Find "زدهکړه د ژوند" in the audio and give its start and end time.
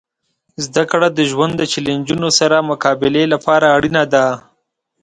0.65-1.53